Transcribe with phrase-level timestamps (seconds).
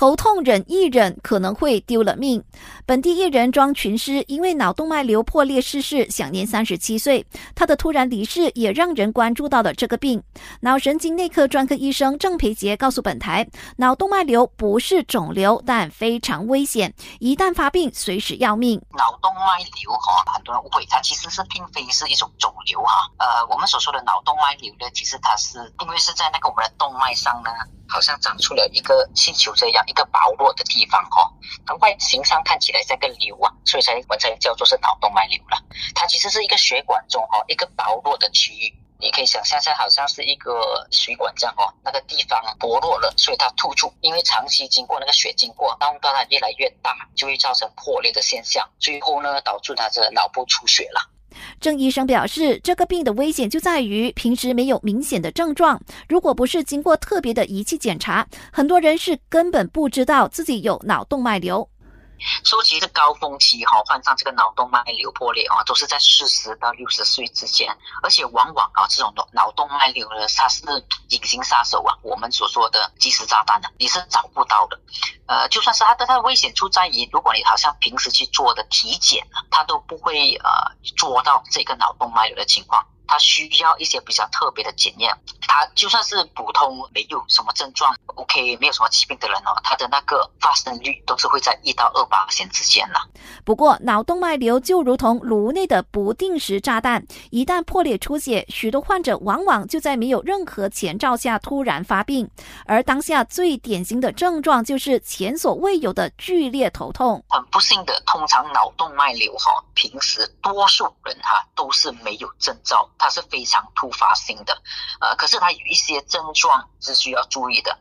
[0.00, 2.42] 头痛忍一忍，可能会丢了命。
[2.86, 7.22] 本地艺人庄群师因为脑动脉瘤破裂逝世，享年三十七岁。
[7.54, 10.22] 他的突然离世也让人关注到了这个病。
[10.60, 18.80] 脑神经内科专科医生郑培杰告诉本台，脑动脉瘤不是肿瘤，但非常危险，一旦发病，随时要命。
[18.96, 23.06] 脑动脉瘤哈，很多人误会，它其实是并非是一种肿瘤哈。
[23.18, 27.50] 呃，我们所说的脑动脉瘤呢，其实它是因为是在那个我们的动脉上呢。
[27.90, 31.28] 好像长出了一个气球这样一个薄弱的地方哈，
[31.66, 35.58] 它外形上看起来像个瘤啊，所以才我才叫做是脑动脉瘤了。
[35.94, 51.10] 它其实是一个血管中哈一个薄弱的区域，你可以想象一下，好像是一个水管这样哦，那个地方薄弱了，所以它突出，因为长期经过那个血经过，当它越来越大，就会造成破裂的现象，最后呢导致它的脑部出血了。
[51.58, 61.68] 郑医生表示，这个病的危险就在于平时没有明显的症状，如果不是经过特别的仪器检查，很多人是根本不知道自己有脑动脉瘤。
[62.44, 70.62] 说其实高峰期哈，患上这个脑动脉瘤破裂啊，都是在四十到六十岁之间，而且往往啊，这种脑脑动脉瘤呢，它是
[71.08, 74.80] 隐形杀手啊，我们所说的即时炸弹呢，你是找不到的。
[75.26, 80.50] 呃，就算是它的它的危险处在于，如果你好像平时去做的体检呢，它都不会呃
[80.96, 82.84] 捉到这个脑动脉瘤的情况。
[83.10, 93.00] 它需要一些比较特别的检验，它就算是普通没有什么症状，OK，没有什么疾病的人哦，它的那个发生率都是会在一到二八线之间了。
[93.44, 102.30] 不过，脑动脉瘤就如同颅内的不定时炸弹，一旦破裂出血，许多患者往往就在没有任何前兆下突然发病，
[102.64, 107.24] 而当下最典型的症状就是前所未有的剧烈头痛。
[107.28, 112.88] 很不幸的，通常脑动脉瘤哈，平时多数人哈都是没有征兆。
[113.00, 114.62] 它是非常突发性的，
[115.00, 117.78] 呃，可是它有一些症状是需要注意的。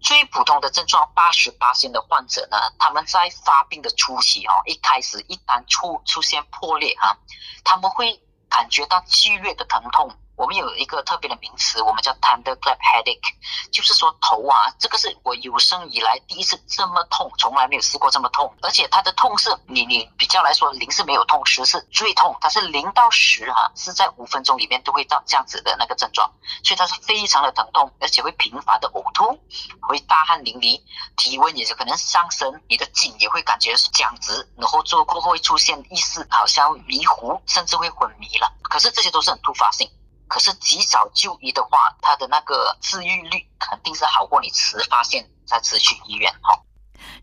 [0.00, 7.16] 最普通的症状，八十八线的患者呢，他们在发病的初期哦，一开始一旦出出现破裂啊，
[7.64, 10.10] 他们会感觉到剧烈的疼痛。
[10.38, 13.34] 我们有一个特别的名词，我们叫 thunderclap headache，
[13.72, 26.32] 就是说头啊，这个是我有生以来第一次这么痛，从来没有试过这么痛，而且它的痛是，你你比较来说零是没有痛，十是最痛，它是零到十哈，是在五分钟里面都会到这样子的那个症状，
[26.62, 29.36] 所以它是非常的疼痛，而且会频繁的呕吐，
[29.80, 30.80] 会大汗淋漓，
[31.16, 39.90] 体温也是可能上升，你的颈也会感觉是僵直，然后做过后会出现意识好像迷糊，甚至会昏迷了，可是这些都是很突发性。
[40.28, 46.60] 可是及早就医的话，他的那个治愈率肯定是好过你迟发现再迟去医院哈。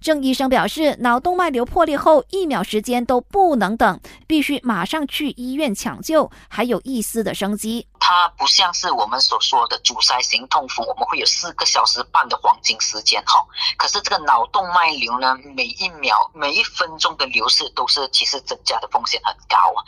[0.02, 7.88] 郑医生表示，脑动脉瘤破裂后一秒时间都不能等，必须马上去医院抢救，还有一丝的生机。
[8.08, 13.44] 它不像是我们所说的阻塞型痛风，我们会有四个小时半的黄金时间哈。
[13.78, 19.82] 可是这个脑动脉瘤呢，每一秒、每一分钟的流逝都是其实增加的风险很高啊。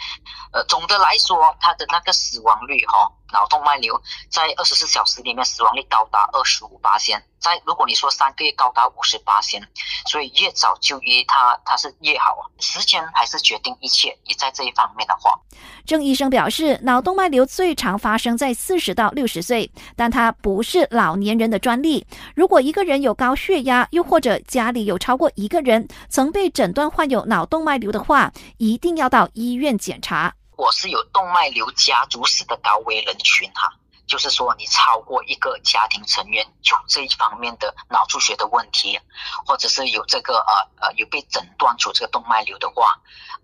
[0.51, 3.11] 呃，总的来说，它的那个死亡率哈。
[3.33, 9.61] 脑动脉瘤在二十四小时里面死亡率高达二十五八千，在如果你说三个月高达五十八千，
[10.05, 12.43] 所以越早就医它它是越好啊。
[12.59, 15.39] 时间还是决定一切，也在这一方面的话，
[15.85, 22.05] 郑医生表示，脑动脉瘤最常发生在四十到六十岁，但它不是老年人的专利。
[22.35, 30.33] 如果一个人有高血压，又或者家里有超过一个人曾被诊断患有脑动脉瘤的话，一定要到医院检查。
[30.57, 33.71] 我是有动脉瘤家族史的高危人群哈，
[34.07, 38.99] 就是说你超过一个家庭成员有这一方面的脑出血的问题，
[39.45, 42.99] 或者是有这个呃呃有被诊断出这个动脉瘤的话，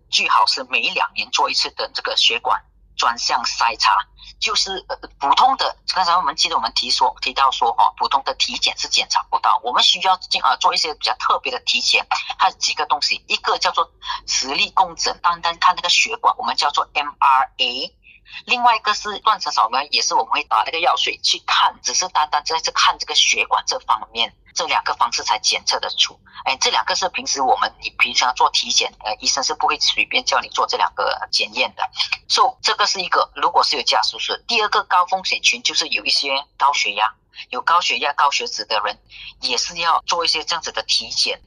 [0.09, 2.59] 最好是每两年做一次的这个血管
[3.03, 3.97] 专项筛查。
[4.39, 12.05] 就是呃普通的，刚才我们记得我们提说提到说哈，普通的体检是检查不到，我们需要进啊做一些比较特别的体检，
[12.39, 13.91] 它几个东西，一个叫做
[14.25, 17.93] 磁力共振，单单看那个血管，我们叫做 MRA。
[18.45, 26.19] 另外一个是断层扫描，也是我们会打那个药水去看，只是单单在这看这个血管这方面，这两个方式才检测得出。
[26.45, 31.89] 哎，这两个是平时我们你平常做体检，呃，医生是不会随便叫你做这两个检验的。
[32.27, 37.13] 所以这个是一个，如果是有家属史，第二个高风险群就是有一些高血压、
[37.50, 39.00] 有高血压、高血脂的人，
[39.39, 41.39] 也是要做一些这样子的体检。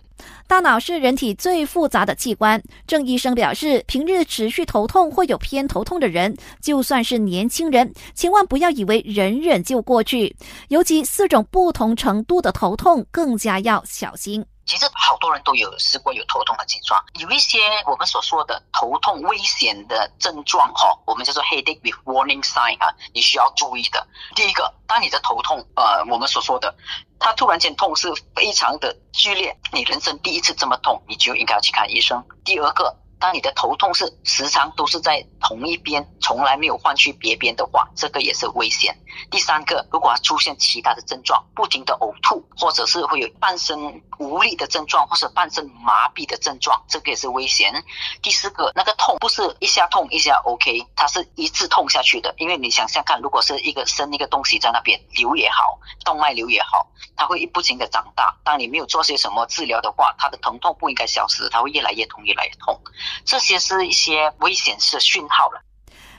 [0.49, 2.63] 大脑是人体最复杂的器官。
[2.87, 10.35] 郑医生表示，平日持续头痛或有偏头痛的人，就算是年轻人，千万不要以为忍忍就过去。
[10.69, 14.45] 尤其四种不同程度的头痛，更加要小心。
[14.67, 24.07] 其实好多人都有试过有头痛的症状，有一些我们所说的头痛危险的症状哈，我们叫做 headache with warning sign 啊，你需要注意的。
[24.35, 26.77] 第一个，当你的头痛，呃，我们所说的，
[27.19, 32.25] 它突然间痛是非常的剧烈，你人生第一次这么痛，你就应该要去看医生。
[32.45, 32.97] 第二个。
[33.19, 38.99] 当你的头痛是时常都是在同一边，从来没有换去别边的话，这个也是危险。
[39.31, 47.83] 第三个，如果出现其他的症状，不停的呕吐，或者是会有半身无力的症状，或者半身麻痹的症状，这个也是危险。
[48.23, 52.35] 第四个，那个痛不是一下痛一下 OK，它是一直痛下去的。
[52.37, 56.87] 因为你想想看，如果是一个生一个东西在那边瘤也好，动脉瘤也好，
[57.17, 58.37] 它会不停的长大。
[58.45, 62.79] 当你没有做些什么治疗的话，它的疼痛不应该消失，它会越来越痛，越来越痛。
[63.25, 65.61] 这些是一些危险的讯号了。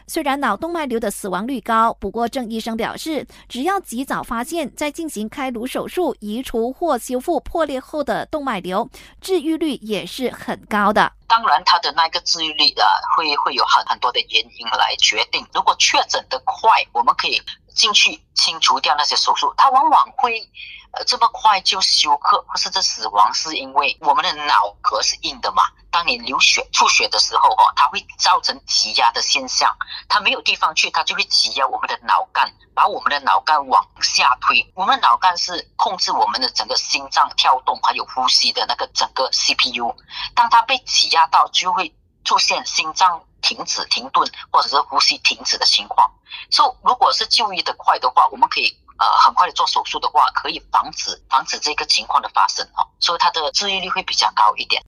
[0.09, 8.89] 虽然脑动脉瘤的死亡率高，不过郑医生表示，只要及早发现，再进行开颅手术移除或修复破裂后的动脉瘤，
[9.19, 11.11] 治愈率也是很高的。
[11.27, 12.87] 当然，它的那个治愈率啊，
[13.17, 15.45] 会会有很很多的原因来决定。
[15.53, 17.41] 如果确诊的快，我们可以
[17.75, 20.41] 进去清除掉那些手术，它往往会。
[20.91, 25.63] 呃，这么快就休克或是这死亡，是因为我们的脑壳是硬的嘛？
[25.97, 29.75] 当你流血出血的时候，哈，它会造成挤压的现象，
[30.07, 34.71] 它没有地方去，它就会挤压我们的脑干，把我们的脑干往下推。
[34.75, 39.91] 我们脑干是控制我们的整个心脏跳动还有呼吸的那个整个 CPU，
[40.35, 41.91] 当它被挤压到，就会
[42.23, 46.11] 出现心脏停止、停顿或者是呼吸停止的情况。
[46.51, 48.77] 所以，如果是就医的快的话，我们可以。
[48.99, 54.83] 呃，很快的做手术的话，可以防止防止这个情况的发生哦，所以它的治愈率会比较高一点。